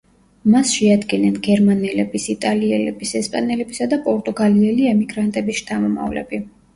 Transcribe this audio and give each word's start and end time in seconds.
მას 0.51 0.69
შეადგენენ 0.75 1.35
გერმანელების, 1.47 2.25
იტალიელების, 2.33 3.11
ესპანელებისა 3.19 3.87
და 3.91 3.99
პორტუგალიელი 4.07 4.89
ემიგრანტების 4.93 5.61
შთამომავლები. 5.61 6.41